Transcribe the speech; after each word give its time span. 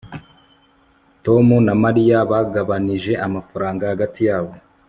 tom 1.25 1.47
na 1.67 1.73
mariya 1.83 2.17
bagabanije 2.31 3.13
amafaranga 3.27 3.83
hagati 3.91 4.19
yabo 4.27 4.53